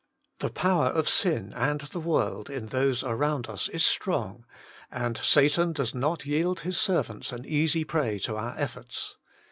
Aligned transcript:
The 0.39 0.49
power 0.49 0.87
of 0.87 1.07
sin, 1.07 1.53
and 1.55 1.79
the 1.81 1.99
world, 1.99 2.49
in 2.49 2.69
those 2.69 3.03
around 3.03 3.47
us 3.47 3.69
is 3.69 3.85
strong, 3.85 4.47
and 4.89 5.15
Satan 5.19 5.73
does 5.73 5.93
not 5.93 6.25
yield 6.25 6.61
his 6.61 6.79
servants 6.79 7.31
an 7.31 7.45
easy 7.45 7.83
prey 7.83 8.17
to 8.23 8.35
our 8.35 8.55
efforts. 8.57 9.17